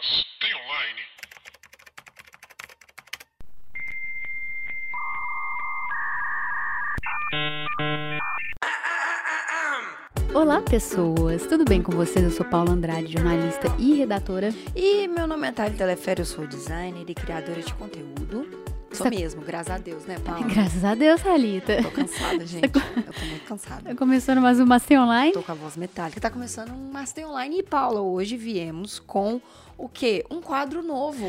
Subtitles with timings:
[0.00, 1.00] Mas tem online?
[10.34, 11.46] Olá, pessoas!
[11.46, 12.24] Tudo bem com vocês?
[12.24, 14.54] Eu sou Paula Andrade, jornalista e redatora.
[14.74, 18.59] E meu nome é Thalita Telefério, eu sou designer e criadora de conteúdo.
[19.00, 20.44] Sou Você- mesmo, graças a Deus, né, Paula?
[20.52, 21.82] Graças a Deus, Thalita.
[21.82, 22.64] Tô cansada, gente.
[22.64, 22.80] Eu tô
[23.26, 23.82] muito cansada.
[23.82, 25.32] Tá começando mais um Master Online.
[25.32, 26.20] Tô com a voz metálica.
[26.20, 27.60] Tá começando um Master Online.
[27.60, 29.40] E, Paula, hoje viemos com
[29.78, 30.22] o quê?
[30.30, 31.26] Um quadro novo.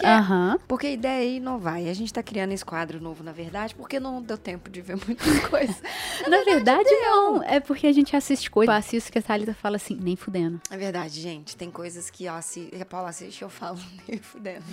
[0.00, 0.06] quê?
[0.06, 0.58] Aham.
[0.66, 1.80] Porque a ideia é inovar.
[1.80, 4.80] E a gente tá criando esse quadro novo, na verdade, porque não deu tempo de
[4.80, 5.80] ver muitas coisas.
[6.26, 7.44] Na verdade, não.
[7.44, 8.72] É porque a gente assiste coisas.
[8.74, 10.60] Eu assisto que a Thalita fala assim, nem fudendo.
[10.68, 11.56] É verdade, gente.
[11.56, 13.78] Tem coisas que, ó, se que a Paula assiste, eu falo
[14.08, 14.64] nem fudendo.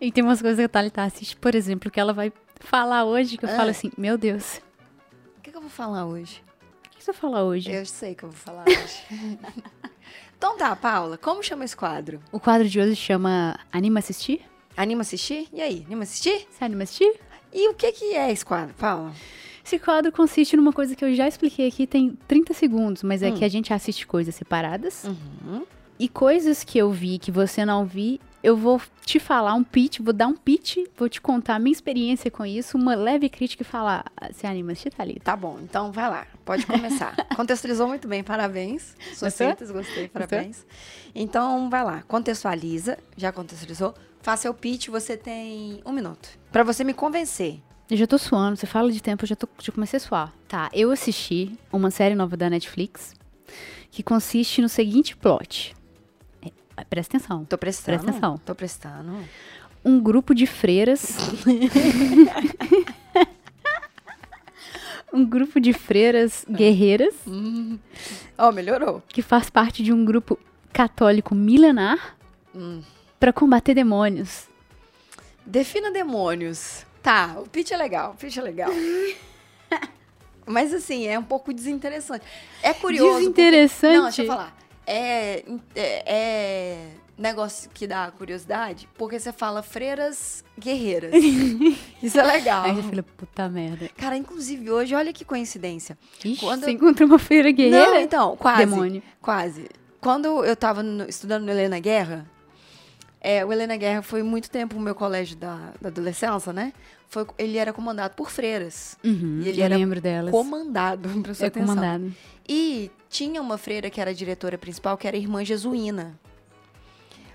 [0.00, 3.36] E tem umas coisas que a Thalita assiste, por exemplo, que ela vai falar hoje,
[3.36, 3.56] que eu Ah.
[3.56, 4.60] falo assim, meu Deus,
[5.38, 6.42] O que, que eu vou falar hoje?
[6.86, 7.70] o que você vai falar hoje?
[7.70, 9.02] Eu sei que eu vou falar hoje.
[10.36, 12.20] então tá, Paula, como chama esse quadro?
[12.32, 14.42] O quadro de hoje chama Anima Assistir?
[14.76, 15.46] Anima assistir?
[15.52, 16.46] E aí, anima assistir?
[16.50, 17.14] Você anima assistir?
[17.52, 19.12] E o que que é esse quadro, Paula?
[19.64, 23.30] Esse quadro consiste numa coisa que eu já expliquei aqui, tem 30 segundos, mas é
[23.30, 23.34] Hum.
[23.36, 25.04] que a gente assiste coisas separadas.
[25.04, 25.64] Uhum.
[25.98, 30.00] E coisas que eu vi que você não vi, eu vou te falar um pitch,
[30.00, 33.62] vou dar um pitch, vou te contar a minha experiência com isso, uma leve crítica
[33.62, 35.20] e falar, "Ah, você anima assistir, Thalita?
[35.24, 37.16] Tá bom, então vai lá, pode começar.
[37.34, 38.94] Contextualizou muito bem, parabéns.
[39.14, 40.66] Sucintas, gostei, parabéns.
[41.14, 43.94] Então vai lá, contextualiza, já contextualizou.
[44.20, 46.28] Faça seu pitch, você tem um minuto.
[46.52, 47.62] Pra você me convencer.
[47.90, 50.32] Eu já tô suando, você fala de tempo, eu já, tô, já comecei a suar.
[50.46, 53.14] Tá, eu assisti uma série nova da Netflix
[53.90, 55.74] que consiste no seguinte plot.
[56.90, 57.44] Presta atenção.
[57.44, 57.98] Tô prestando.
[57.98, 58.38] Presta atenção.
[58.38, 59.16] Tô prestando.
[59.84, 61.16] Um grupo de freiras.
[65.12, 67.14] um grupo de freiras guerreiras
[68.36, 69.02] Ó, melhorou.
[69.08, 70.38] que faz parte de um grupo
[70.72, 72.16] católico milenar
[72.54, 72.82] Hum.
[73.18, 74.46] pra combater demônios.
[75.44, 76.86] Defina demônios.
[77.02, 78.70] Tá, o pitch é legal, o pitch é legal.
[80.46, 82.24] Mas assim, é um pouco desinteressante.
[82.62, 83.04] É curioso.
[83.12, 83.96] porque- Desinteressante?
[83.96, 84.56] Não, deixa eu falar.
[84.86, 91.12] É, é, é negócio que dá curiosidade, porque você fala freiras guerreiras.
[92.02, 92.64] Isso é legal.
[92.64, 93.88] Aí você fala, puta merda.
[93.96, 95.96] Cara, inclusive hoje, olha que coincidência.
[96.24, 97.86] Ixi, Quando você eu- encontra uma feira guerreira?
[97.86, 98.58] Não, então, quase.
[98.66, 99.02] Demônio.
[99.20, 99.68] Quase.
[100.00, 102.26] Quando eu tava no- estudando no Helena Guerra,
[103.26, 106.72] é, o Helena Guerra foi muito tempo o meu colégio da, da adolescência, né?
[107.08, 108.96] Foi, ele era comandado por freiras.
[109.02, 110.30] Uhum, E ele eu era lembro delas.
[110.30, 111.74] Comandado, presta É atenção.
[111.74, 112.12] comandado.
[112.48, 116.18] E tinha uma freira que era a diretora principal, que era a irmã Jesuína.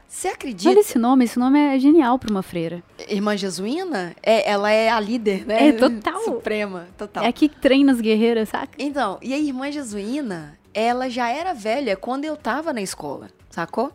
[0.07, 0.69] Você acredita?
[0.69, 2.83] Olha esse nome, esse nome é genial pra uma freira.
[3.07, 5.67] Irmã Jesuína, é, ela é a líder, né?
[5.67, 6.21] É, total.
[6.23, 7.23] Suprema, total.
[7.23, 8.73] É aqui que treina as guerreiras, saca?
[8.79, 13.91] Então, e a irmã Jesuína, ela já era velha quando eu tava na escola, sacou?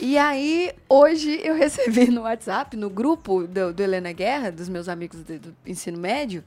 [0.00, 4.88] E aí, hoje eu recebi no WhatsApp, no grupo do, do Helena Guerra, dos meus
[4.88, 6.44] amigos do, do ensino médio,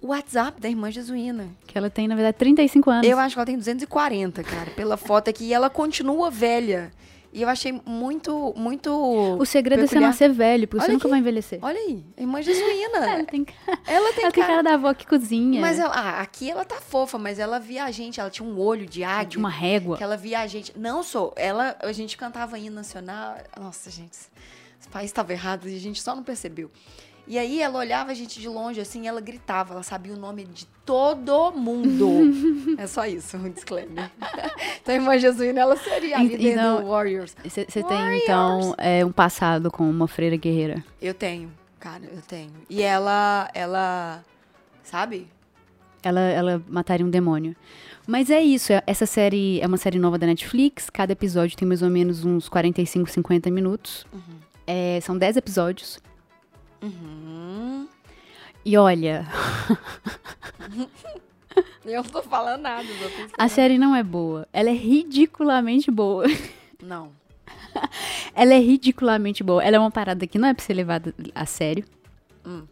[0.00, 1.48] o WhatsApp da irmã Jesuína.
[1.66, 3.08] Que ela tem, na verdade, 35 anos.
[3.08, 5.46] Eu acho que ela tem 240, cara, pela foto aqui.
[5.46, 6.92] E ela continua velha.
[7.36, 8.90] E eu achei muito, muito.
[9.38, 10.08] O segredo é você peculiar.
[10.08, 11.10] nascer velho, porque Olha você nunca aqui.
[11.10, 11.58] vai envelhecer.
[11.60, 12.96] Olha aí, a irmã Jesuína.
[13.06, 14.46] Ela tem, cara- ela tem ela tem cara.
[14.46, 15.60] cara da avó que cozinha.
[15.60, 18.58] Mas ela, ah, aqui ela tá fofa, mas ela via a gente, ela tinha um
[18.58, 19.38] olho de águia.
[19.38, 19.98] uma régua.
[19.98, 20.72] Que ela via a gente.
[20.78, 21.34] Não sou.
[21.36, 23.36] Ela, a gente cantava hino nacional.
[23.60, 24.16] Nossa, gente.
[24.80, 26.70] Esse país estava errado e a gente só não percebeu.
[27.28, 30.16] E aí ela olhava a gente de longe assim, e ela gritava, ela sabia o
[30.16, 32.08] nome de todo mundo.
[32.78, 34.10] é só isso, um disclaimer.
[34.80, 37.34] então a irmã Jesuína, ela seria a líder então- do Warriors.
[37.44, 40.84] Você tem, então, é, um passado com uma freira guerreira.
[41.02, 41.50] Eu tenho,
[41.80, 42.52] cara, eu tenho.
[42.70, 44.24] E ela, ela,
[44.84, 45.26] sabe?
[46.04, 47.56] Ela, ela mataria um demônio.
[48.06, 50.88] Mas é isso, é- essa série é uma série nova da Netflix.
[50.88, 54.06] Cada episódio tem mais ou menos uns 45, 50 minutos.
[54.64, 55.98] É, são 10 episódios.
[56.86, 57.88] Uhum.
[58.64, 59.26] E olha,
[61.84, 62.86] Eu não tô falando nada,
[63.38, 64.46] a série não é boa.
[64.52, 66.24] Ela é ridiculamente boa.
[66.82, 67.10] Não.
[68.34, 69.62] Ela é ridiculamente boa.
[69.62, 71.84] Ela é uma parada que não é pra ser levada a sério.
[72.44, 72.64] Hum.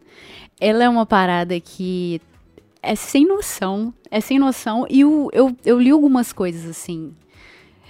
[0.59, 2.21] Ela é uma parada que
[2.83, 3.93] é sem noção.
[4.11, 4.85] É sem noção.
[4.89, 7.15] E o- eu, eu li algumas coisas assim.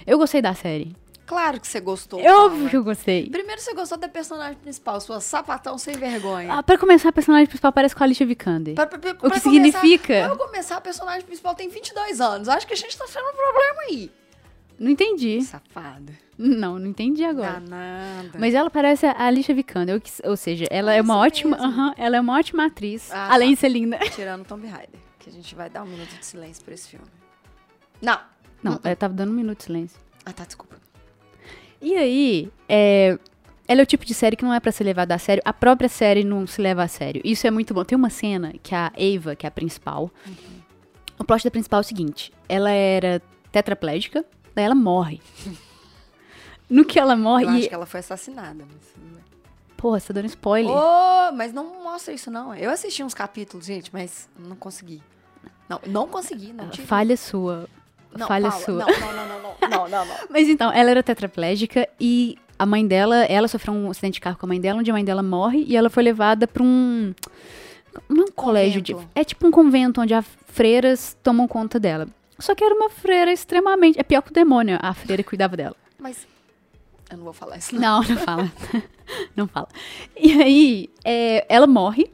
[0.06, 0.94] Eu gostei da série.
[1.26, 2.20] Claro que você gostou.
[2.20, 3.28] É óbvio que eu gostei.
[3.28, 6.54] Primeiro você gostou da personagem principal, sua sapatão sem vergonha.
[6.54, 8.74] Ah, pra começar, a personagem principal parece com a Alicia Vikander.
[8.76, 10.28] Pra- pra- pra- O que significa?
[10.28, 12.48] Pra começar, a personagem principal tem 22 anos.
[12.48, 14.12] Acho que a gente tá tendo um problema aí.
[14.78, 15.42] Não entendi.
[15.42, 16.12] Safada.
[16.38, 17.54] Não, não entendi agora.
[17.60, 18.38] Danada.
[18.38, 21.72] Mas ela parece a Alicia Vikander, ou, seja, ela é uma ótima, mesmo.
[21.72, 23.54] aham, ela é uma ótima atriz, Ah, além tá.
[23.54, 23.98] de ser linda.
[24.14, 27.06] Tirando Tomb Raider, que a gente vai dar um minuto de silêncio pra esse filme.
[28.02, 28.20] Não.
[28.62, 29.98] Não, ela tava dando um minuto de silêncio.
[30.26, 30.75] Ah, tá, desculpa.
[31.80, 33.18] E aí, é,
[33.68, 35.42] ela é o tipo de série que não é pra ser levada a sério.
[35.44, 37.20] A própria série não se leva a sério.
[37.24, 37.84] Isso é muito bom.
[37.84, 40.10] Tem uma cena que a Ava, que é a principal,
[41.18, 44.24] o plot da principal é o seguinte: ela era tetraplégica,
[44.54, 45.20] daí ela morre.
[46.68, 47.44] No que ela morre.
[47.44, 48.66] Eu acho que ela foi assassinada.
[48.66, 49.22] Mas...
[49.76, 50.68] Porra, você tá dando spoiler.
[50.68, 52.52] Oh, mas não mostra isso, não.
[52.54, 55.00] Eu assisti uns capítulos, gente, mas não consegui.
[55.68, 56.86] Não, não consegui, não tive.
[56.86, 57.68] Falha sua.
[58.14, 58.74] Não, falha Paula, sua.
[58.74, 60.16] Não, não, não, não, não, não, não, não.
[60.30, 64.36] Mas então, ela era tetraplégica e a mãe dela, ela sofreu um acidente de carro
[64.38, 67.14] com a mãe dela, onde a mãe dela morre e ela foi levada pra um.
[68.08, 68.96] Não é um colégio de.
[69.14, 72.08] É tipo um convento onde as freiras tomam conta dela.
[72.38, 73.98] Só que era uma freira extremamente.
[73.98, 75.74] É pior que o demônio, a freira que cuidava dela.
[75.98, 76.26] Mas
[77.10, 78.02] eu não vou falar isso, não.
[78.02, 78.52] Não, não fala.
[79.36, 79.68] não fala.
[80.16, 82.10] E aí, é, ela morre.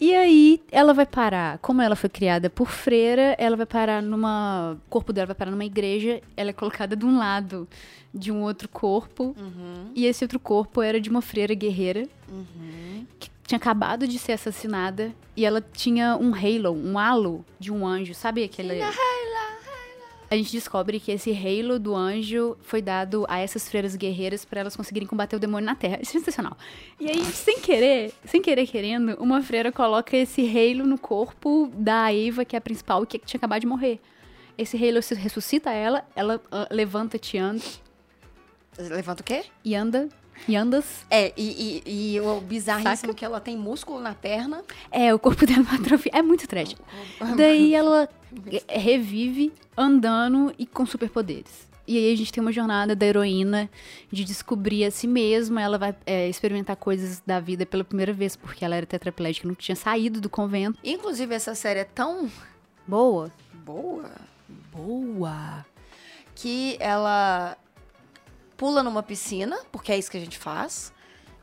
[0.00, 1.58] E aí, ela vai parar.
[1.58, 4.78] Como ela foi criada por freira, ela vai parar numa.
[4.86, 6.22] O corpo dela vai parar numa igreja.
[6.34, 7.68] Ela é colocada de um lado
[8.12, 9.36] de um outro corpo.
[9.38, 13.06] Uhum, E esse outro corpo era de uma freira guerreira uhum.
[13.18, 15.12] que tinha acabado de ser assassinada.
[15.36, 18.14] E ela tinha um halo, um halo de um anjo.
[18.14, 18.80] Sabe aquele.
[20.30, 24.60] A gente descobre que esse halo do anjo foi dado a essas freiras guerreiras para
[24.60, 25.98] elas conseguirem combater o demônio na Terra.
[26.00, 26.56] Isso é sensacional.
[27.00, 32.14] E aí, sem querer, sem querer querendo, uma freira coloca esse halo no corpo da
[32.14, 33.98] Eva, que é a principal, que tinha acabado de morrer.
[34.56, 37.64] Esse se ressuscita ela, ela ah, levanta-te e anda,
[38.78, 39.44] Levanta o quê?
[39.64, 40.08] e anda,
[40.46, 41.04] e andas.
[41.10, 43.14] É, e, e, e o bizarríssimo Saca?
[43.14, 44.62] que ela tem músculo na perna.
[44.90, 46.12] É, o corpo dela é uma atrofia.
[46.14, 46.76] É muito trash.
[47.36, 48.08] Daí ela é,
[48.68, 51.68] revive andando e com superpoderes.
[51.86, 53.68] E aí a gente tem uma jornada da heroína
[54.12, 55.60] de descobrir a si mesma.
[55.60, 59.56] Ela vai é, experimentar coisas da vida pela primeira vez, porque ela era tetraplégica, não
[59.56, 60.78] tinha saído do convento.
[60.84, 62.30] Inclusive, essa série é tão
[62.86, 63.32] Boa.
[63.64, 64.10] boa
[64.72, 65.66] Boa.
[66.34, 67.56] que ela
[68.56, 70.92] pula numa piscina, porque é isso que a gente faz.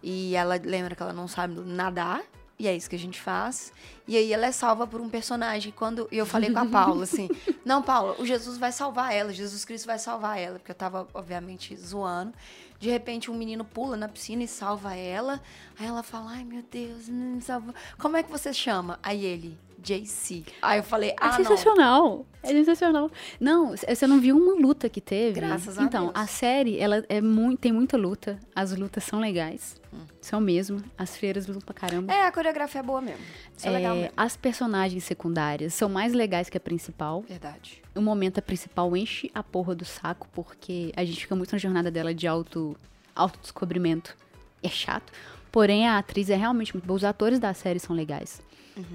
[0.02, 2.22] E ela lembra que ela não sabe nadar.
[2.60, 3.72] E é isso que a gente faz.
[4.08, 5.72] E aí ela é salva por um personagem.
[5.72, 7.30] Quando e eu falei com a Paula assim:
[7.64, 9.32] Não, Paula, o Jesus vai salvar ela.
[9.32, 10.58] Jesus Cristo vai salvar ela.
[10.58, 12.34] Porque eu tava, obviamente, zoando.
[12.80, 15.40] De repente, um menino pula na piscina e salva ela.
[15.80, 17.76] Aí ela fala: Ai, meu Deus, não me salvou.
[18.00, 18.98] Como é que você chama?
[19.04, 19.58] Aí ele,
[19.88, 20.44] JC.
[20.62, 21.34] Aí eu falei: É Ah, não.
[21.38, 22.26] sensacional.
[22.44, 23.12] É sensacional.
[23.40, 25.40] Não, você não viu uma luta que teve?
[25.40, 26.16] Graças a então, Deus.
[26.16, 28.40] a série, ela é muito, tem muita luta.
[28.56, 29.76] As lutas são legais.
[30.22, 30.82] São mesmo.
[30.98, 32.14] As freiras lutam pra caramba.
[32.14, 33.20] É, a coreografia é boa mesmo.
[33.58, 34.14] Isso é, legal É, mesmo.
[34.16, 37.22] as personagens secundárias são mais legais que a principal.
[37.28, 37.82] Verdade.
[37.96, 41.58] O momento a principal enche a porra do saco, porque a gente fica muito na
[41.58, 42.78] jornada dela de auto,
[43.16, 44.16] autodescobrimento.
[44.64, 45.12] É chato.
[45.58, 46.98] Porém, a atriz é realmente muito boa.
[46.98, 48.40] Os atores da série são legais.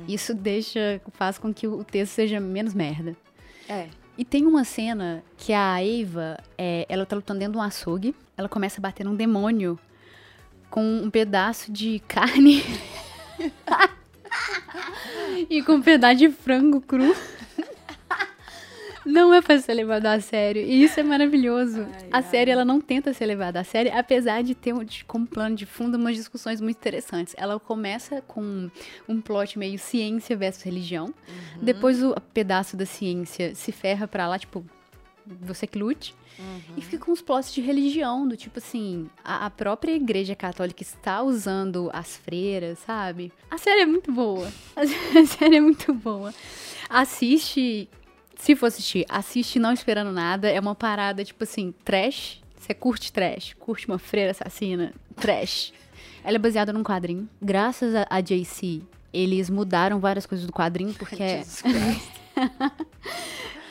[0.06, 3.16] Isso deixa, faz com que o texto seja menos merda.
[3.68, 3.88] É.
[4.16, 8.14] E tem uma cena que a Eva, é, ela tá lutando dentro de um açougue.
[8.36, 9.76] Ela começa a bater num demônio
[10.70, 12.62] com um pedaço de carne.
[15.50, 17.12] e com um pedaço de frango cru.
[19.04, 20.62] Não é pra ser levado a sério.
[20.62, 21.82] E isso é maravilhoso.
[21.82, 22.22] Ai, a ai.
[22.22, 24.74] série, ela não tenta ser levada a sério, apesar de ter
[25.06, 27.34] como plano de fundo umas discussões muito interessantes.
[27.36, 28.70] Ela começa com
[29.08, 31.06] um plot meio ciência versus religião.
[31.06, 31.62] Uhum.
[31.62, 34.64] Depois o pedaço da ciência se ferra pra lá, tipo,
[35.26, 36.14] você que lute.
[36.38, 36.74] Uhum.
[36.76, 40.82] E fica com uns plots de religião, do tipo assim, a, a própria igreja católica
[40.82, 43.32] está usando as freiras, sabe?
[43.50, 44.50] A série é muito boa.
[44.76, 46.32] A série é muito boa.
[46.88, 47.88] Assiste,
[48.42, 50.50] se for assistir, assiste não esperando nada.
[50.50, 52.42] É uma parada, tipo assim, trash.
[52.58, 55.72] Você curte trash, curte uma freira assassina, trash.
[56.24, 57.28] Ela é baseada num quadrinho.
[57.40, 58.82] Graças a, a JC,
[59.12, 61.22] eles mudaram várias coisas do quadrinho, porque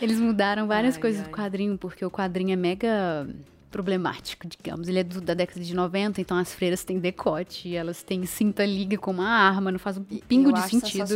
[0.01, 1.27] eles mudaram várias Ai, coisas ai.
[1.27, 3.27] do quadrinho, porque o quadrinho é mega
[3.69, 4.87] problemático, digamos.
[4.87, 8.65] Ele é do- da década de 90, então as freiras têm decote, elas têm cinta
[8.65, 11.15] liga com uma arma, não faz um pingo de sentido.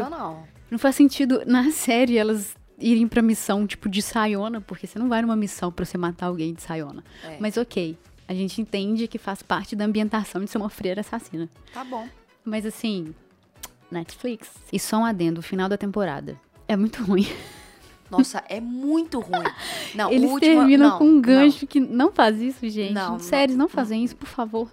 [0.72, 5.08] Não faz sentido na série elas irem pra missão tipo de Sayona, porque você não
[5.10, 7.04] vai numa missão pra você matar alguém de Sayona.
[7.24, 7.38] É.
[7.40, 11.50] Mas ok, a gente entende que faz parte da ambientação de ser uma freira assassina.
[11.74, 12.08] Tá bom.
[12.44, 13.14] Mas assim,
[13.90, 14.50] Netflix.
[14.72, 16.40] E só um adendo, o final da temporada.
[16.68, 17.28] É muito ruim.
[18.10, 19.44] Nossa, é muito ruim.
[19.96, 22.94] Não, Eles o último- terminam não, com um gancho que não faz isso, gente.
[22.94, 24.70] Não, não, Séries, não fazem isso, por favor.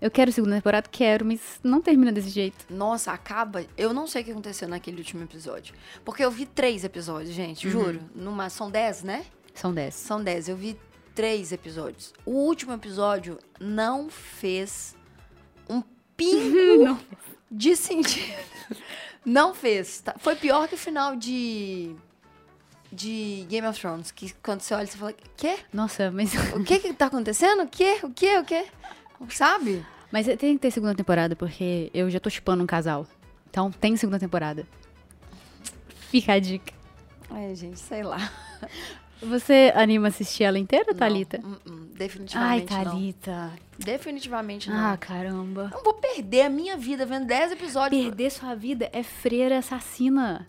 [0.00, 2.64] Eu quero segunda temporada, quero, mas não termina desse jeito.
[2.70, 3.64] Nossa, acaba.
[3.76, 5.74] Eu não sei o que aconteceu naquele último episódio.
[6.04, 7.72] Porque eu vi três episódios, gente, Uhum.
[7.72, 8.00] juro.
[8.14, 9.24] Numa, são dez, né?
[9.54, 9.94] São dez.
[9.94, 10.48] São dez.
[10.48, 10.78] Eu vi
[11.16, 12.12] três episódios.
[12.24, 14.94] O último episódio não fez
[15.68, 15.82] um
[16.16, 16.96] pingo
[17.50, 18.32] de sentido.
[19.24, 20.00] Não fez.
[20.00, 20.14] tá?
[20.18, 21.94] Foi pior que o final de
[22.90, 25.58] de Game of Thrones, que quando você olha, você fala, quê?
[25.72, 26.32] Nossa, mas.
[26.54, 27.64] O que que tá acontecendo?
[27.64, 27.98] O quê?
[28.02, 28.38] O quê?
[28.38, 28.66] O quê?
[29.30, 29.84] Sabe?
[30.10, 33.06] Mas tem que ter segunda temporada, porque eu já tô chipando um casal.
[33.50, 34.66] Então tem segunda temporada.
[36.10, 36.72] Fica a dica.
[37.30, 38.30] Ai, gente, sei lá.
[39.20, 41.38] Você anima assistir ela inteira, Thalita?
[41.38, 42.84] Não, hum, hum, Ai, definitivamente não.
[42.84, 43.52] Thalita.
[43.78, 44.76] Definitivamente não.
[44.76, 45.70] Ah, caramba.
[45.74, 48.00] Não vou perder a minha vida vendo 10 episódios.
[48.00, 50.46] Perder sua vida é freira assassina.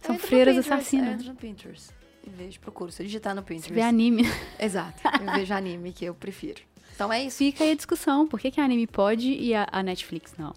[0.00, 1.14] São freiras Pinterest, Eu assassinas.
[1.14, 1.90] entro no Pinterest.
[2.26, 2.90] E vejo, procuro.
[2.90, 3.72] Se digitar no Pinterest.
[3.72, 4.22] Vê anime.
[4.58, 5.00] Exato.
[5.20, 6.62] Eu vejo anime, que eu prefiro.
[6.94, 7.38] Então é isso.
[7.38, 8.26] Fica aí a discussão.
[8.26, 10.54] Por que, que a anime pode e a, a Netflix não?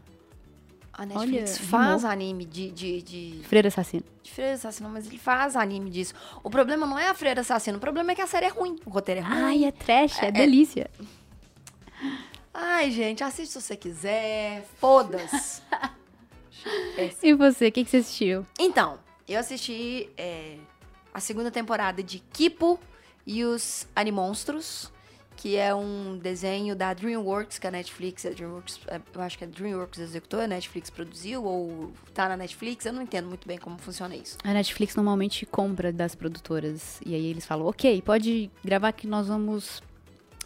[0.94, 2.12] A Netflix Olha, faz rimou.
[2.12, 4.03] anime de, de, de, Freira assassina.
[4.24, 6.15] de Freira Assassino, mas ele faz anime disso.
[6.44, 8.77] O problema não é a Freira Assassino, o problema é que a série é ruim.
[8.84, 9.41] O roteiro é ruim.
[9.44, 10.89] Ai, é trash, é, É- delícia.
[12.53, 14.65] Ai, gente, assiste se você quiser.
[14.79, 15.62] Foda-se.
[17.24, 18.46] E você, o que, que você assistiu?
[18.60, 20.58] Então, eu assisti é,
[21.13, 22.77] a segunda temporada de Kipo
[23.25, 24.91] e os Animonstros,
[25.38, 29.44] que é um desenho da DreamWorks, que a Netflix, a DreamWorks, é, eu acho que
[29.44, 33.58] a DreamWorks executou, a Netflix produziu, ou tá na Netflix, eu não entendo muito bem
[33.58, 34.38] como funciona isso.
[34.44, 37.00] A Netflix normalmente compra das produtoras.
[37.06, 39.82] E aí eles falam, ok, pode gravar que nós vamos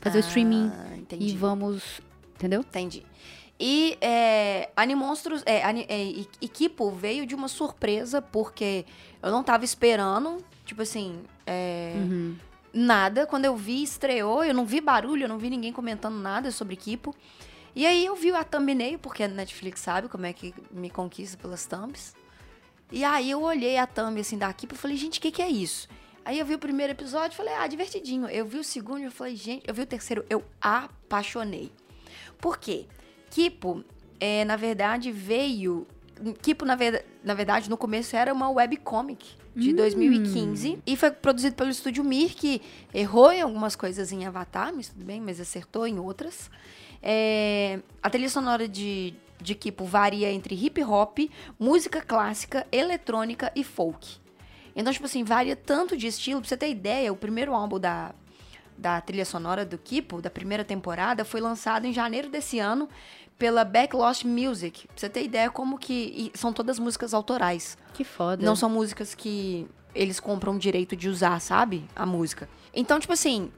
[0.01, 1.37] fazer o streaming Ah, e entendi.
[1.37, 2.01] vamos.
[2.35, 2.59] Entendeu?
[2.61, 3.05] Entendi.
[3.59, 8.85] E é, Animonstros, é, Ani- é, e, e Kipo veio de uma surpresa, porque
[9.21, 12.35] eu não tava esperando, tipo assim, é, Uhum.
[12.73, 13.25] Nada.
[13.25, 16.75] Quando eu vi, estreou, eu não vi barulho, eu não vi ninguém comentando nada sobre
[16.75, 17.15] Kipo.
[17.75, 21.37] E aí eu vi a thumbnail, porque a Netflix sabe como é que me conquista
[21.37, 22.13] pelas thumbs.
[22.91, 25.41] E aí eu olhei a thumb assim da Kipo e falei, gente, o que, que
[25.41, 25.87] é isso?
[26.23, 28.27] Aí eu vi o primeiro episódio e falei, ah, divertidinho.
[28.27, 31.71] Eu vi o segundo e falei, gente, eu vi o terceiro, eu apaixonei.
[32.39, 32.85] Por quê?
[33.29, 33.83] Kipo,
[34.19, 35.87] é, na verdade, veio.
[36.41, 41.55] Kipo, na, ver- na verdade, no começo era uma webcomic de 2015 e foi produzido
[41.55, 42.61] pelo estúdio Mir, que
[42.93, 46.49] errou em algumas coisas em Avatar, mas tudo bem, mas acertou em outras.
[47.01, 51.19] É, a trilha sonora de, de Kipo varia entre hip hop,
[51.59, 54.19] música clássica, eletrônica e folk.
[54.75, 56.39] Então, tipo assim, varia tanto de estilo.
[56.39, 58.15] Pra você ter ideia, o primeiro álbum da,
[58.77, 62.87] da trilha sonora do Kipo, da primeira temporada, foi lançado em janeiro desse ano
[63.41, 64.87] pela Backlost Music.
[64.87, 66.31] Pra você ter ideia como que...
[66.35, 67.75] e são todas músicas autorais.
[67.91, 68.45] Que foda.
[68.45, 71.83] Não são músicas que eles compram o direito de usar, sabe?
[71.95, 72.47] A música.
[72.71, 73.51] Então, tipo assim,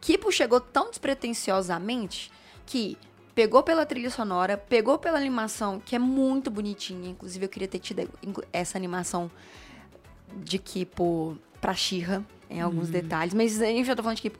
[0.00, 2.32] Kipo chegou tão despretensiosamente
[2.66, 2.98] que
[3.32, 7.08] pegou pela trilha sonora, pegou pela animação, que é muito bonitinha.
[7.08, 8.10] Inclusive, eu queria ter tido
[8.52, 9.30] essa animação
[10.38, 14.38] de Kipo pra Shira em alguns detalhes, mas enfim, eu tô falando de Kipo.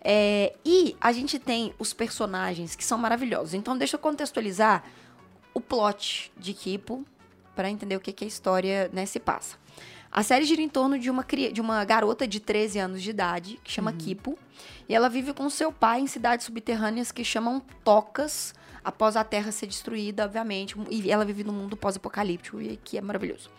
[0.00, 3.54] É, e a gente tem os personagens que são maravilhosos.
[3.54, 4.84] Então, deixa eu contextualizar
[5.52, 7.04] o plot de Kipo
[7.54, 9.56] para entender o que, que a história né, se passa.
[10.10, 13.60] A série gira em torno de uma, de uma garota de 13 anos de idade,
[13.62, 14.38] que chama Kipo,
[14.88, 19.52] e ela vive com seu pai em cidades subterrâneas que chamam tocas, após a Terra
[19.52, 23.50] ser destruída, obviamente, e ela vive num mundo pós-apocalíptico, e que é maravilhoso.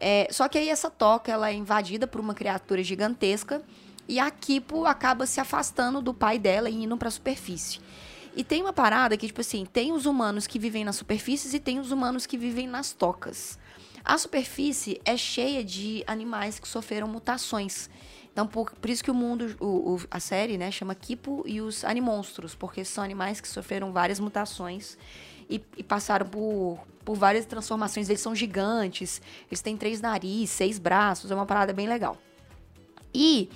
[0.00, 3.62] É, só que aí essa toca ela é invadida por uma criatura gigantesca
[4.08, 7.78] e a Kipo acaba se afastando do pai dela e indo pra superfície.
[8.34, 11.60] E tem uma parada que, tipo assim, tem os humanos que vivem nas superfícies e
[11.60, 13.58] tem os humanos que vivem nas tocas.
[14.04, 17.90] A superfície é cheia de animais que sofreram mutações.
[18.32, 21.60] Então, por, por isso que o mundo, o, o- a série, né, chama Kipo e
[21.60, 24.96] os Animonstros, porque são animais que sofreram várias mutações
[25.48, 28.08] e, e passaram por, por várias transformações.
[28.08, 32.16] Eles são gigantes, eles têm três narizes, seis braços, é uma parada bem legal.
[33.12, 33.50] E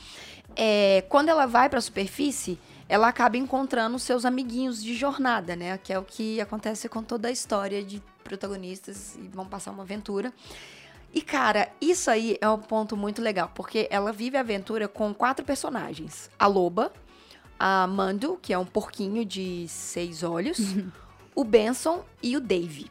[0.57, 2.59] é, quando ela vai para a superfície,
[2.89, 5.79] ela acaba encontrando seus amiguinhos de jornada, né?
[5.79, 9.83] Que é o que acontece com toda a história de protagonistas e vão passar uma
[9.83, 10.33] aventura.
[11.13, 15.15] E, cara, isso aí é um ponto muito legal, porque ela vive a aventura com
[15.15, 16.93] quatro personagens: a loba,
[17.59, 20.59] a Mando, que é um porquinho de seis olhos,
[21.35, 22.91] o Benson e o Dave.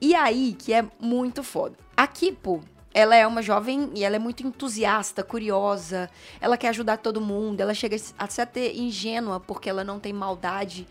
[0.00, 1.76] E aí, que é muito foda.
[1.96, 2.62] A Kipo,
[2.94, 6.08] ela é uma jovem e ela é muito entusiasta, curiosa.
[6.40, 7.60] Ela quer ajudar todo mundo.
[7.60, 10.86] Ela chega a ser ingênua porque ela não tem maldade.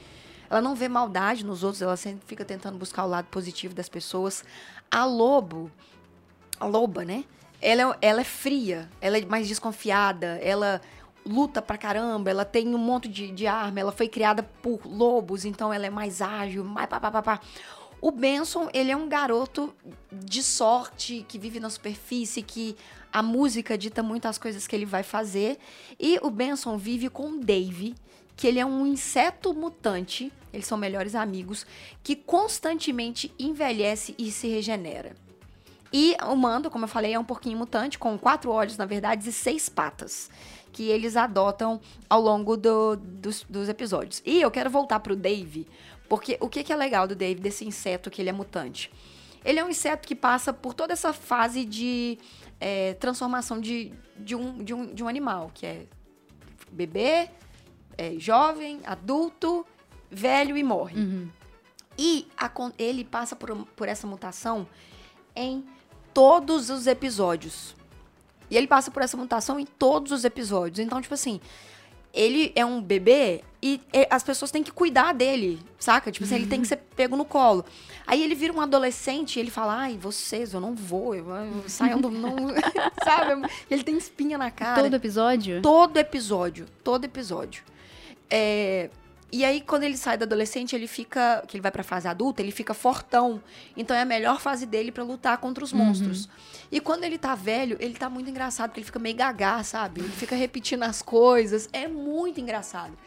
[0.49, 1.81] Ela não vê maldade nos outros.
[1.81, 4.43] Ela sempre fica tentando buscar o lado positivo das pessoas.
[4.91, 5.71] A Lobo,
[6.59, 7.23] a Loba, né?
[7.61, 8.89] Ela, é- ela é fria.
[9.01, 10.39] Ela é mais desconfiada.
[10.41, 10.81] Ela
[11.25, 12.29] luta pra caramba.
[12.29, 13.79] Ela tem um monte de, de arma.
[13.79, 16.63] Ela foi criada por lobos, então ela é mais ágil.
[16.63, 17.39] Mais pá, pá, pá, pá.
[18.07, 19.75] O Benson, ele é um garoto
[20.13, 22.73] de sorte, que vive na superfície, que
[23.11, 25.57] a música dita muitas coisas que ele vai fazer.
[25.99, 27.95] E o Benson vive com o Dave,
[28.37, 31.65] que ele é um inseto mutante, eles são melhores amigos,
[32.01, 35.13] que constantemente envelhece e se regenera.
[35.91, 39.27] E o Mando, como eu falei, é um porquinho mutante com quatro olhos, na verdade,
[39.27, 40.29] e seis patas.
[40.71, 44.21] Que eles adotam ao longo do- dos, dos episódios.
[44.25, 45.65] E eu quero voltar pro Dave,
[46.07, 48.91] porque o que, que é legal do Dave, desse inseto que ele é mutante?
[49.43, 52.17] Ele é um inseto que passa por toda essa fase de
[52.59, 55.85] é, transformação de, de, um, de, um, de um animal, que é
[56.71, 57.29] bebê,
[57.97, 59.65] é, jovem, adulto,
[60.09, 60.99] velho e morre.
[60.99, 61.29] Uhum.
[61.97, 64.67] E a ele passa por, por essa mutação
[65.35, 65.65] em
[66.13, 67.75] todos os episódios.
[68.49, 70.79] E ele passa por essa mutação em todos os episódios.
[70.79, 71.41] Então, tipo assim,
[72.17, 76.11] ele é um bebê e as pessoas têm que cuidar dele, saca?
[76.11, 77.63] Tipo assim, ele tem que ser pego no colo.
[78.05, 81.63] Aí ele vira um adolescente e ele fala: Ai, vocês, eu não vou, eu, eu
[81.67, 82.09] saiam do.
[82.09, 82.35] Não,
[83.03, 83.47] sabe?
[83.69, 84.81] Ele tem espinha na cara.
[84.81, 85.61] Todo episódio?
[85.61, 86.65] Todo episódio.
[86.83, 87.63] Todo episódio.
[88.29, 88.89] É,
[89.31, 91.43] E aí, quando ele sai da adolescente, ele fica.
[91.47, 93.41] Que ele vai pra fase adulta, ele fica fortão.
[93.75, 96.29] Então é a melhor fase dele pra lutar contra os monstros.
[96.71, 100.01] E quando ele tá velho, ele tá muito engraçado, porque ele fica meio gagá, sabe?
[100.01, 101.67] Ele fica repetindo as coisas.
[101.73, 102.97] É muito engraçado.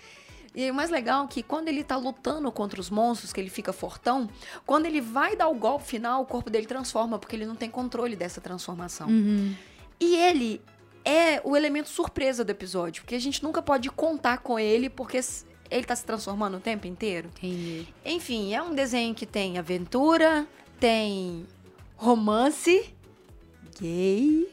[0.55, 3.51] E o mais legal é que quando ele tá lutando contra os monstros, que ele
[3.51, 4.29] fica fortão,
[4.67, 7.71] quando ele vai dar o golpe final, o corpo dele transforma, porque ele não tem
[7.71, 9.09] controle dessa transformação.
[9.09, 9.55] Uhum.
[10.01, 10.61] E ele
[11.05, 15.21] é o elemento surpresa do episódio, porque a gente nunca pode contar com ele, porque
[15.71, 17.31] ele tá se transformando o tempo inteiro.
[17.39, 17.87] Entendi.
[18.05, 20.47] Enfim, é um desenho que tem aventura,
[20.79, 21.47] tem
[21.97, 22.93] romance
[23.81, 24.49] gay,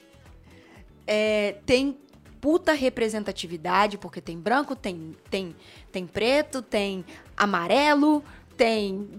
[1.05, 1.97] é, tem
[2.39, 5.55] puta representatividade, porque tem branco, tem, tem,
[5.91, 7.03] tem preto, tem
[7.35, 8.23] amarelo,
[8.55, 9.09] tem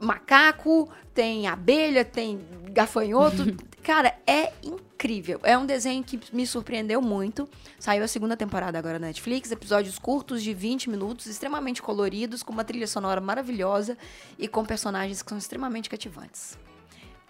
[0.00, 3.44] macaco, tem abelha, tem gafanhoto.
[3.84, 5.38] Cara, é incrível.
[5.42, 7.46] É um desenho que me surpreendeu muito.
[7.78, 12.50] Saiu a segunda temporada agora na Netflix, episódios curtos de 20 minutos, extremamente coloridos, com
[12.50, 13.98] uma trilha sonora maravilhosa
[14.38, 16.58] e com personagens que são extremamente cativantes.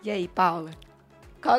[0.05, 0.71] E aí, Paula?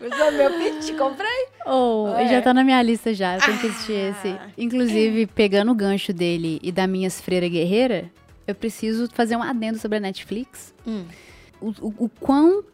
[0.00, 0.96] Usou meu pitch?
[0.96, 1.48] Comprei?
[1.66, 2.26] Oh, Ué.
[2.26, 4.28] já tá na minha lista já, eu tenho que assistir esse.
[4.28, 4.48] Ah.
[4.56, 8.10] Inclusive, pegando o gancho dele e da minhas freira guerreira,
[8.46, 10.72] eu preciso fazer um adendo sobre a Netflix.
[10.86, 11.04] Hum.
[11.60, 12.64] O, o, o quão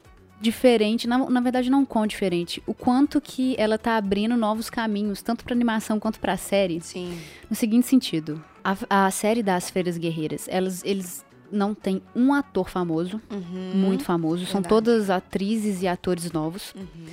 [0.40, 5.22] diferente, na, na verdade não quão diferente, o quanto que ela tá abrindo novos caminhos,
[5.22, 6.80] tanto pra animação quanto pra série.
[6.80, 7.18] Sim.
[7.48, 12.68] No seguinte sentido, a, a série das Feiras Guerreiras, elas, eles não têm um ator
[12.68, 13.72] famoso, Uhum.
[13.74, 14.68] muito famoso, são verdade.
[14.68, 16.74] todas atrizes e atores novos.
[16.74, 17.06] Uhum.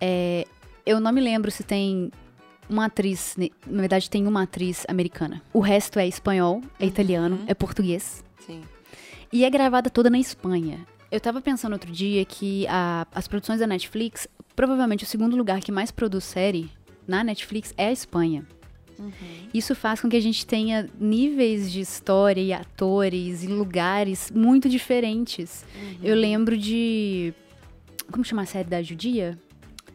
[0.00, 0.46] É,
[0.84, 2.12] eu não me lembro se tem
[2.68, 3.34] uma atriz,
[3.66, 5.40] na verdade tem uma atriz americana.
[5.54, 8.22] O resto é espanhol, é italiano, é português.
[8.46, 8.60] Sim.
[9.32, 10.86] E é gravada toda na Espanha.
[11.10, 15.60] Eu tava pensando outro dia que a- as produções da Netflix, provavelmente o segundo lugar
[15.60, 16.70] que mais produz série
[17.06, 18.46] na Netflix é a Espanha.
[19.54, 24.68] Isso faz com que a gente tenha níveis de história e atores e lugares muito
[24.68, 25.64] diferentes.
[26.02, 27.32] Eu lembro de.
[28.10, 29.38] Como chama a série da Judia?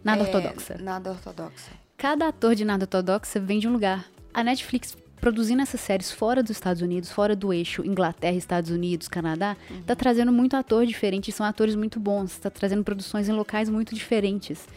[0.04, 0.78] Nada É, ortodoxa.
[0.82, 1.72] Nada ortodoxa.
[1.98, 4.06] Cada ator de nada ortodoxa vem de um lugar.
[4.34, 9.08] A Netflix produzindo essas séries fora dos Estados Unidos, fora do eixo Inglaterra, Estados Unidos,
[9.08, 9.56] Canadá,
[9.86, 13.96] tá trazendo muito ator diferente, são atores muito bons, tá trazendo produções em locais muito
[13.96, 14.68] diferentes.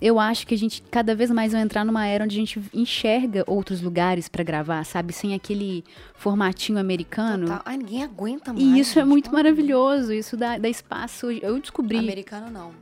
[0.00, 2.60] Eu acho que a gente cada vez mais vai entrar numa era onde a gente
[2.74, 5.84] enxerga outros lugares pra gravar, sabe, sem aquele
[6.16, 7.46] formatinho americano.
[7.46, 7.62] Total.
[7.64, 8.64] Ai, ninguém aguenta mais.
[8.64, 11.30] E isso é muito maravilhoso, isso dá, dá espaço.
[11.30, 12.72] Eu descobri Americano não.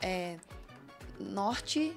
[0.00, 0.36] É.
[1.20, 1.92] Norte.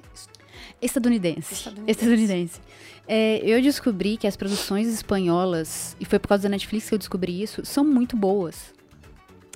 [0.81, 1.53] Estadunidense.
[1.53, 1.91] Estadunidense.
[1.91, 2.61] Estadunidense.
[3.07, 6.99] É, eu descobri que as produções espanholas, e foi por causa da Netflix que eu
[6.99, 8.73] descobri isso, são muito boas.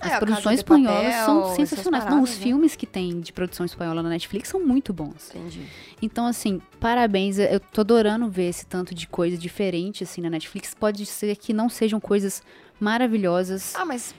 [0.01, 2.03] As É, produções espanholas Papel, são sensacionais.
[2.03, 2.43] Não, paradas, os né?
[2.43, 5.29] filmes que tem de produção espanhola na Netflix são muito bons.
[5.33, 5.61] Entendi.
[6.01, 7.37] Então, assim, parabéns.
[7.39, 10.73] Eu tô adorando ver esse tanto de coisa diferente, assim, na Netflix.
[10.77, 12.43] Pode ser que não sejam coisas
[12.81, 14.13] maravilhosas, Ah, mas.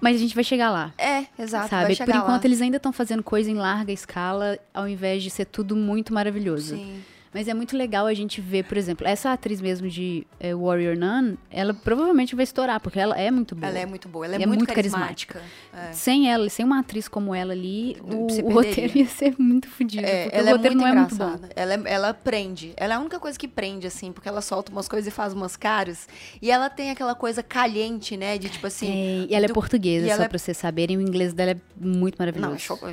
[0.00, 0.92] Mas a gente vai chegar lá.
[0.98, 1.70] É, exato.
[1.70, 1.96] Sabe?
[1.96, 2.46] Por enquanto lá.
[2.48, 6.76] eles ainda estão fazendo coisa em larga escala, ao invés de ser tudo muito maravilhoso.
[6.76, 7.02] Sim.
[7.34, 10.96] Mas é muito legal a gente ver, por exemplo, essa atriz mesmo de eh, Warrior
[10.96, 13.68] Nun, ela provavelmente vai estourar, porque ela é muito boa.
[13.68, 14.24] Ela é muito boa.
[14.24, 15.42] Ela é, é muito, muito carismática.
[15.72, 15.92] É.
[15.92, 20.06] Sem ela, sem uma atriz como ela ali, o, o roteiro ia ser muito fodido.
[20.06, 21.24] É, ela o é roteiro muito não é muito bom.
[21.24, 21.48] engraçada.
[21.56, 22.72] Ela, é- ela prende.
[22.76, 25.32] Ela é a única coisa que prende, assim, porque ela solta umas coisas e faz
[25.32, 26.06] umas caras.
[26.40, 28.38] E ela tem aquela coisa caliente, né?
[28.38, 28.88] De tipo assim.
[28.88, 30.96] É, e ela é do- portuguesa, e ela só é- pra vocês saberem.
[30.96, 32.50] O inglês dela é muito maravilhoso.
[32.50, 32.86] Não, é choco.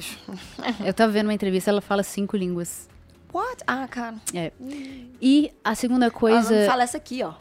[0.83, 2.89] Eu tava vendo uma entrevista, ela fala cinco línguas.
[3.33, 3.63] What?
[3.65, 4.15] Ah, cara.
[4.33, 4.51] É.
[5.21, 6.53] E a segunda coisa.
[6.53, 7.33] Ela fala essa aqui, ó.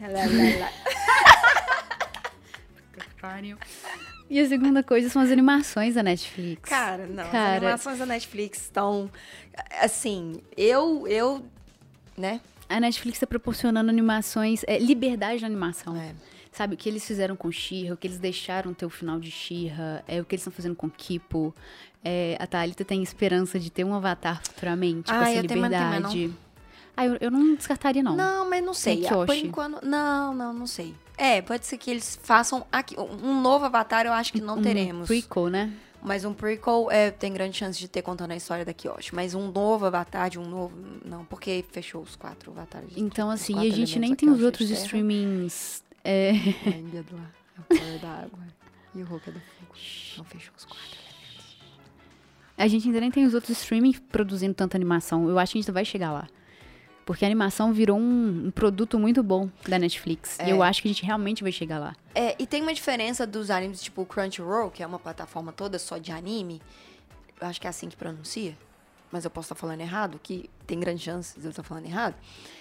[4.30, 6.68] E a segunda coisa são as animações da Netflix.
[6.68, 7.24] Cara, não.
[7.24, 7.56] As Cara.
[7.56, 9.10] animações da Netflix estão.
[9.80, 11.06] Assim, eu.
[11.08, 11.44] eu
[12.16, 12.40] né?
[12.68, 15.96] A Netflix tá proporcionando animações, é, liberdade na animação.
[15.96, 16.14] É.
[16.58, 19.30] Sabe, o que eles fizeram com Shira, o que eles deixaram ter o final de
[19.30, 21.54] Shira, é o que eles estão fazendo com Kipo.
[22.04, 25.68] É, a Thalita tem esperança de ter um avatar futuramente, Ah, com essa tenho- não
[25.68, 26.34] liberdade.
[26.96, 28.16] Ah, eu, eu não descartaria, não.
[28.16, 29.06] Não, mas não sei.
[29.06, 29.84] Ah, Por enquanto.
[29.86, 30.96] Não, não, não sei.
[31.16, 32.96] É, pode ser que eles façam aqui.
[32.98, 35.06] Um novo avatar eu acho que não um teremos.
[35.06, 35.72] prequel, né?
[36.02, 39.14] Mas um prequel é, tem grande chance de ter contando a história da Kyoshi.
[39.14, 40.74] Mas um novo avatar de um novo.
[41.04, 42.90] Não, porque fechou os quatro avatares.
[42.96, 45.86] Então, assim, e a gente nem tem os outros terra, streamings.
[46.10, 48.38] É, A Ilha do Ar, a Poder da Água
[48.94, 49.74] e o Hulk é do Fogo.
[50.16, 50.98] Não fechou os quatro.
[52.56, 55.28] a gente ainda nem tem os outros streamings produzindo tanta animação.
[55.28, 56.26] Eu acho que a gente vai chegar lá.
[57.04, 60.38] Porque a animação virou um, um produto muito bom da Netflix.
[60.38, 60.52] E É.
[60.52, 61.96] eu acho que a gente realmente vai chegar lá.
[62.14, 65.78] É, e tem uma diferença dos animes tipo o Crunchyroll, que é uma plataforma toda
[65.78, 66.60] só de anime.
[67.40, 68.56] Eu acho que é assim que pronuncia.
[69.10, 72.14] Mas eu posso estar falando errado, que tem grandes chances de eu estar falando errado.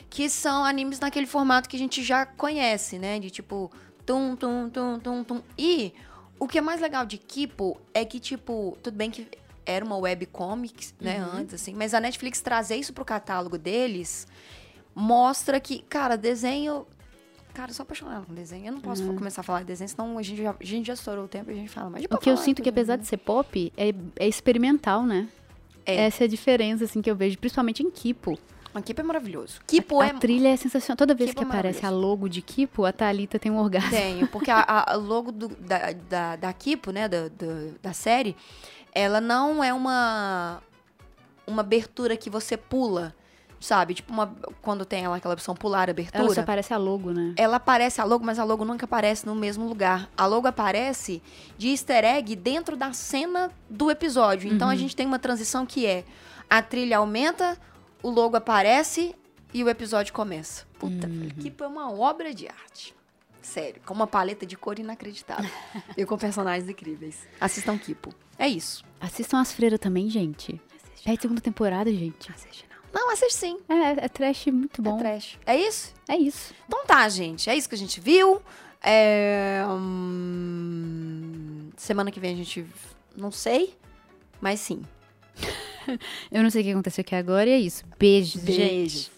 [0.10, 3.19] Que são animes naquele formato que a gente já conhece, né?
[3.19, 3.71] De tipo,
[4.05, 5.41] tum, tum, tum, tum, tum.
[5.57, 5.93] E
[6.39, 9.27] o que é mais legal de Kipo é que, tipo, tudo bem que
[9.65, 14.25] era uma webcomics, né, antes, assim, mas a Netflix trazer isso pro catálogo deles
[14.95, 16.88] mostra que, cara, desenho.
[17.53, 18.67] Cara, eu sou apaixonada com desenho.
[18.67, 20.93] Eu não posso começar a falar de desenho, senão a gente já, a gente já
[20.93, 21.89] estourou o tempo e a gente fala.
[21.89, 25.27] Mas O que eu sinto que, apesar de ser pop, é, é experimental, né?
[25.88, 25.95] É.
[26.06, 28.38] Essa é a diferença, assim, que eu vejo, principalmente em Kipo.
[28.76, 29.60] A Kipo é maravilhoso.
[29.65, 30.13] Kipo a é.
[30.13, 30.97] trilha é sensacional.
[30.97, 33.89] Toda vez Kipo que é aparece a logo de Kipo, a Thalita tem um orgasmo.
[33.89, 37.93] Tenho, porque a, a- a logo do- da, da, da Kipo, né, da, da, da
[37.93, 38.36] série,
[38.93, 40.62] ela não é uma,
[41.47, 43.15] uma abertura que você pula,
[43.60, 43.93] sabe?
[43.96, 46.24] Tipo, uma, quando tem ela, aquela opção pular abertura.
[46.24, 47.34] Ela só aparece a logo, né?
[47.36, 50.10] ela aparece a logo, mas a logo nunca aparece no mesmo lugar.
[50.17, 51.22] A logo aparece
[51.58, 54.52] de easter egg dentro da cena do episódio.
[54.52, 56.04] Então a gente tem uma transição que é
[56.50, 57.58] a trilha aumenta,
[58.02, 59.15] o logo aparece
[59.54, 60.65] e o episódio começa.
[60.80, 61.10] Puta,
[61.41, 62.96] Kipo é uma obra de arte.
[63.41, 65.50] Sério, com uma paleta de cor inacreditável.
[65.96, 67.26] e com personagens incríveis.
[67.39, 68.13] Assistam Kipo.
[68.38, 68.84] É isso.
[69.00, 70.62] Assistam as freiras também, gente.
[71.06, 72.30] É a segunda temporada, gente.
[72.32, 72.77] Assiste não.
[72.97, 73.60] Não, assiste sim.
[73.69, 74.95] É, é trash muito bom.
[74.95, 75.38] É trash.
[75.45, 75.93] É isso?
[76.10, 76.51] É isso.
[76.67, 77.47] Então tá, gente.
[77.47, 78.41] É isso que a gente viu.
[78.83, 82.65] É, hum, Semana que vem a gente.
[83.15, 83.75] Não sei.
[84.41, 84.81] Mas sim.
[86.31, 87.83] Eu não sei o que aconteceu aqui agora e é isso.
[87.99, 88.57] Beijos, gente.
[88.57, 89.12] Beijos.